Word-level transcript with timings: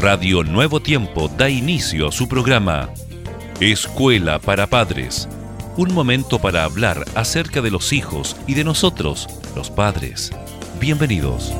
Radio 0.00 0.44
Nuevo 0.44 0.78
Tiempo 0.78 1.26
da 1.26 1.50
inicio 1.50 2.06
a 2.06 2.12
su 2.12 2.28
programa 2.28 2.88
Escuela 3.58 4.38
para 4.38 4.68
Padres. 4.68 5.28
Un 5.76 5.92
momento 5.92 6.38
para 6.38 6.62
hablar 6.62 7.04
acerca 7.16 7.60
de 7.62 7.72
los 7.72 7.92
hijos 7.92 8.36
y 8.46 8.54
de 8.54 8.62
nosotros, 8.62 9.26
los 9.56 9.70
padres. 9.70 10.30
Bienvenidos. 10.78 11.52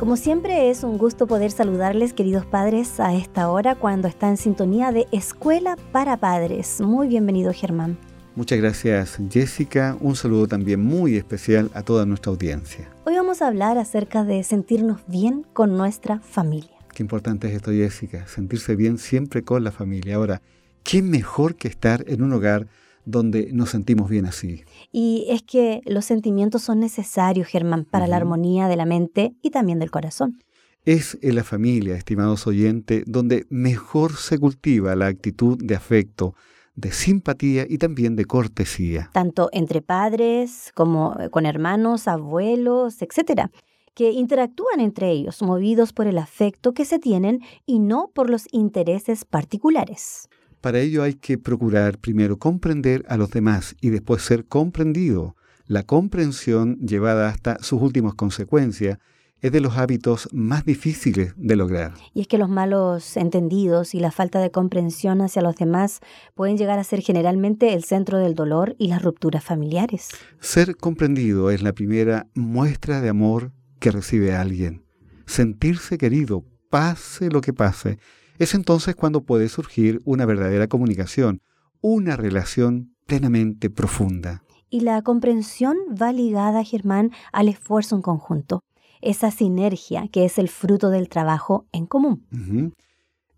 Como 0.00 0.16
siempre 0.16 0.70
es 0.70 0.82
un 0.82 0.98
gusto 0.98 1.28
poder 1.28 1.52
saludarles, 1.52 2.12
queridos 2.12 2.44
padres, 2.44 2.98
a 2.98 3.14
esta 3.14 3.50
hora 3.50 3.76
cuando 3.76 4.08
está 4.08 4.28
en 4.28 4.36
sintonía 4.36 4.90
de 4.90 5.06
Escuela 5.12 5.76
para 5.92 6.16
Padres. 6.16 6.80
Muy 6.80 7.06
bienvenido, 7.06 7.52
Germán. 7.52 7.98
Muchas 8.36 8.58
gracias 8.58 9.18
Jessica, 9.30 9.96
un 9.98 10.14
saludo 10.14 10.46
también 10.46 10.84
muy 10.84 11.16
especial 11.16 11.70
a 11.72 11.82
toda 11.82 12.04
nuestra 12.04 12.30
audiencia. 12.30 12.86
Hoy 13.06 13.14
vamos 13.14 13.40
a 13.40 13.46
hablar 13.46 13.78
acerca 13.78 14.24
de 14.24 14.44
sentirnos 14.44 15.00
bien 15.06 15.46
con 15.54 15.74
nuestra 15.78 16.20
familia. 16.20 16.76
Qué 16.94 17.02
importante 17.02 17.48
es 17.48 17.54
esto 17.54 17.70
Jessica, 17.70 18.26
sentirse 18.28 18.76
bien 18.76 18.98
siempre 18.98 19.42
con 19.42 19.64
la 19.64 19.72
familia. 19.72 20.16
Ahora, 20.16 20.42
¿qué 20.84 21.00
mejor 21.00 21.54
que 21.54 21.68
estar 21.68 22.04
en 22.08 22.22
un 22.22 22.34
hogar 22.34 22.66
donde 23.06 23.54
nos 23.54 23.70
sentimos 23.70 24.10
bien 24.10 24.26
así? 24.26 24.64
Y 24.92 25.24
es 25.30 25.42
que 25.42 25.80
los 25.86 26.04
sentimientos 26.04 26.60
son 26.60 26.78
necesarios, 26.78 27.48
Germán, 27.48 27.86
para 27.86 28.06
la 28.06 28.16
armonía 28.16 28.68
de 28.68 28.76
la 28.76 28.84
mente 28.84 29.32
y 29.40 29.48
también 29.48 29.78
del 29.78 29.90
corazón. 29.90 30.42
Es 30.84 31.16
en 31.22 31.36
la 31.36 31.42
familia, 31.42 31.96
estimados 31.96 32.46
oyentes, 32.46 33.02
donde 33.06 33.46
mejor 33.48 34.14
se 34.16 34.38
cultiva 34.38 34.94
la 34.94 35.06
actitud 35.06 35.56
de 35.58 35.74
afecto, 35.74 36.34
de 36.76 36.92
simpatía 36.92 37.66
y 37.68 37.78
también 37.78 38.14
de 38.14 38.26
cortesía. 38.26 39.10
Tanto 39.12 39.48
entre 39.52 39.82
padres 39.82 40.70
como 40.74 41.16
eh, 41.18 41.30
con 41.30 41.46
hermanos, 41.46 42.06
abuelos, 42.06 43.02
etcétera, 43.02 43.50
que 43.94 44.12
interactúan 44.12 44.80
entre 44.80 45.10
ellos, 45.10 45.40
movidos 45.42 45.94
por 45.94 46.06
el 46.06 46.18
afecto 46.18 46.74
que 46.74 46.84
se 46.84 46.98
tienen 46.98 47.40
y 47.64 47.78
no 47.78 48.10
por 48.14 48.28
los 48.28 48.46
intereses 48.52 49.24
particulares. 49.24 50.28
Para 50.60 50.80
ello 50.80 51.02
hay 51.02 51.14
que 51.14 51.38
procurar 51.38 51.98
primero 51.98 52.38
comprender 52.38 53.04
a 53.08 53.16
los 53.16 53.30
demás 53.30 53.74
y 53.80 53.90
después 53.90 54.22
ser 54.22 54.46
comprendido. 54.46 55.34
La 55.66 55.82
comprensión 55.82 56.78
llevada 56.78 57.28
hasta 57.28 57.58
sus 57.62 57.80
últimas 57.80 58.14
consecuencias 58.14 58.98
es 59.42 59.52
de 59.52 59.60
los 59.60 59.76
hábitos 59.76 60.28
más 60.32 60.64
difíciles 60.64 61.34
de 61.36 61.56
lograr. 61.56 61.94
Y 62.14 62.22
es 62.22 62.28
que 62.28 62.38
los 62.38 62.48
malos 62.48 63.16
entendidos 63.16 63.94
y 63.94 64.00
la 64.00 64.10
falta 64.10 64.40
de 64.40 64.50
comprensión 64.50 65.20
hacia 65.20 65.42
los 65.42 65.56
demás 65.56 66.00
pueden 66.34 66.56
llegar 66.56 66.78
a 66.78 66.84
ser 66.84 67.00
generalmente 67.00 67.74
el 67.74 67.84
centro 67.84 68.18
del 68.18 68.34
dolor 68.34 68.74
y 68.78 68.88
las 68.88 69.02
rupturas 69.02 69.44
familiares. 69.44 70.08
Ser 70.40 70.76
comprendido 70.76 71.50
es 71.50 71.62
la 71.62 71.72
primera 71.72 72.26
muestra 72.34 73.00
de 73.00 73.10
amor 73.10 73.52
que 73.78 73.90
recibe 73.90 74.34
alguien. 74.34 74.84
Sentirse 75.26 75.98
querido, 75.98 76.44
pase 76.70 77.30
lo 77.30 77.40
que 77.40 77.52
pase, 77.52 77.98
es 78.38 78.54
entonces 78.54 78.94
cuando 78.94 79.22
puede 79.22 79.48
surgir 79.48 80.00
una 80.04 80.24
verdadera 80.24 80.66
comunicación, 80.66 81.42
una 81.80 82.16
relación 82.16 82.94
plenamente 83.06 83.70
profunda. 83.70 84.42
Y 84.68 84.80
la 84.80 85.00
comprensión 85.02 85.76
va 86.00 86.12
ligada, 86.12 86.64
Germán, 86.64 87.12
al 87.32 87.48
esfuerzo 87.48 87.96
en 87.96 88.02
conjunto 88.02 88.64
esa 89.00 89.30
sinergia 89.30 90.08
que 90.08 90.24
es 90.24 90.38
el 90.38 90.48
fruto 90.48 90.90
del 90.90 91.08
trabajo 91.08 91.66
en 91.72 91.86
común. 91.86 92.24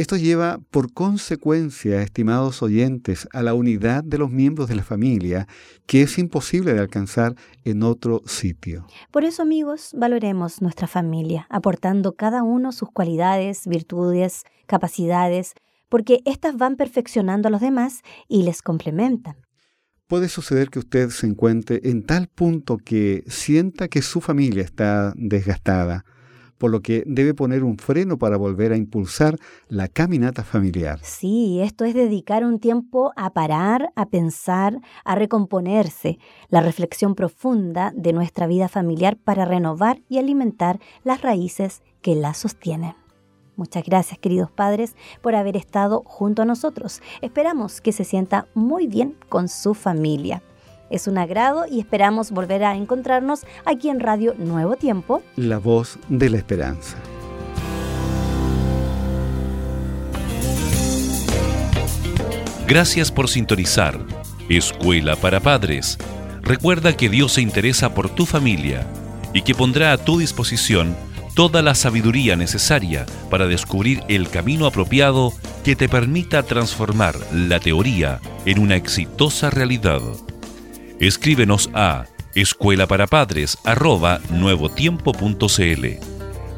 Esto 0.00 0.16
lleva 0.16 0.60
por 0.70 0.94
consecuencia, 0.94 2.00
estimados 2.00 2.62
oyentes, 2.62 3.28
a 3.34 3.42
la 3.42 3.52
unidad 3.52 4.02
de 4.02 4.16
los 4.16 4.30
miembros 4.30 4.66
de 4.68 4.74
la 4.74 4.82
familia, 4.82 5.46
que 5.84 6.00
es 6.00 6.18
imposible 6.18 6.72
de 6.72 6.80
alcanzar 6.80 7.34
en 7.64 7.82
otro 7.82 8.22
sitio. 8.24 8.86
Por 9.10 9.24
eso, 9.24 9.42
amigos, 9.42 9.90
valoremos 9.94 10.62
nuestra 10.62 10.86
familia, 10.86 11.46
aportando 11.50 12.14
cada 12.14 12.42
uno 12.42 12.72
sus 12.72 12.88
cualidades, 12.90 13.66
virtudes, 13.66 14.44
capacidades, 14.66 15.52
porque 15.90 16.22
éstas 16.24 16.56
van 16.56 16.76
perfeccionando 16.76 17.48
a 17.48 17.50
los 17.50 17.60
demás 17.60 18.00
y 18.26 18.44
les 18.44 18.62
complementan 18.62 19.36
puede 20.10 20.28
suceder 20.28 20.70
que 20.70 20.80
usted 20.80 21.10
se 21.10 21.28
encuentre 21.28 21.80
en 21.84 22.02
tal 22.02 22.26
punto 22.26 22.78
que 22.78 23.22
sienta 23.28 23.86
que 23.86 24.02
su 24.02 24.20
familia 24.20 24.64
está 24.64 25.12
desgastada, 25.14 26.04
por 26.58 26.72
lo 26.72 26.82
que 26.82 27.04
debe 27.06 27.32
poner 27.32 27.62
un 27.62 27.78
freno 27.78 28.18
para 28.18 28.36
volver 28.36 28.72
a 28.72 28.76
impulsar 28.76 29.36
la 29.68 29.86
caminata 29.86 30.42
familiar. 30.42 30.98
Sí, 31.04 31.60
esto 31.62 31.84
es 31.84 31.94
dedicar 31.94 32.44
un 32.44 32.58
tiempo 32.58 33.12
a 33.14 33.32
parar, 33.32 33.92
a 33.94 34.06
pensar, 34.06 34.80
a 35.04 35.14
recomponerse, 35.14 36.18
la 36.48 36.60
reflexión 36.60 37.14
profunda 37.14 37.92
de 37.94 38.12
nuestra 38.12 38.48
vida 38.48 38.68
familiar 38.68 39.16
para 39.16 39.44
renovar 39.44 40.02
y 40.08 40.18
alimentar 40.18 40.80
las 41.04 41.22
raíces 41.22 41.82
que 42.02 42.16
la 42.16 42.34
sostienen. 42.34 42.94
Muchas 43.60 43.84
gracias, 43.84 44.18
queridos 44.18 44.50
padres, 44.50 44.96
por 45.20 45.34
haber 45.34 45.54
estado 45.54 46.02
junto 46.06 46.40
a 46.40 46.44
nosotros. 46.46 47.02
Esperamos 47.20 47.82
que 47.82 47.92
se 47.92 48.04
sienta 48.04 48.46
muy 48.54 48.86
bien 48.86 49.16
con 49.28 49.50
su 49.50 49.74
familia. 49.74 50.42
Es 50.88 51.06
un 51.06 51.18
agrado 51.18 51.66
y 51.70 51.78
esperamos 51.78 52.30
volver 52.30 52.64
a 52.64 52.74
encontrarnos 52.74 53.42
aquí 53.66 53.90
en 53.90 54.00
Radio 54.00 54.34
Nuevo 54.38 54.76
Tiempo. 54.76 55.20
La 55.36 55.58
voz 55.58 55.98
de 56.08 56.30
la 56.30 56.38
esperanza. 56.38 56.96
Gracias 62.66 63.12
por 63.12 63.28
sintonizar. 63.28 64.00
Escuela 64.48 65.16
para 65.16 65.38
Padres. 65.40 65.98
Recuerda 66.40 66.96
que 66.96 67.10
Dios 67.10 67.32
se 67.32 67.42
interesa 67.42 67.92
por 67.92 68.08
tu 68.08 68.24
familia 68.24 68.86
y 69.34 69.42
que 69.42 69.54
pondrá 69.54 69.92
a 69.92 69.98
tu 69.98 70.18
disposición 70.18 70.96
toda 71.34 71.62
la 71.62 71.74
sabiduría 71.74 72.36
necesaria 72.36 73.06
para 73.30 73.46
descubrir 73.46 74.02
el 74.08 74.28
camino 74.28 74.66
apropiado 74.66 75.32
que 75.64 75.76
te 75.76 75.88
permita 75.88 76.42
transformar 76.42 77.16
la 77.32 77.60
teoría 77.60 78.20
en 78.44 78.58
una 78.58 78.76
exitosa 78.76 79.50
realidad. 79.50 80.00
Escríbenos 80.98 81.70
a 81.74 82.06
escuela 82.34 82.86
para 82.86 83.06
padres 83.06 83.58
nuevotiempo.cl. 84.30 85.86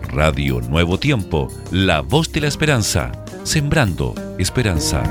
Radio 0.08 0.60
Nuevo 0.60 0.98
Tiempo, 0.98 1.48
la 1.70 2.00
voz 2.00 2.30
de 2.32 2.42
la 2.42 2.48
esperanza, 2.48 3.12
sembrando 3.44 4.14
esperanza. 4.38 5.02